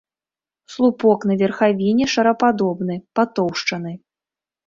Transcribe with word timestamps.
Слупок 0.75 1.19
на 1.31 1.37
верхавіне 1.41 2.05
шарападобны 2.15 2.95
патоўшчаны. 3.19 3.93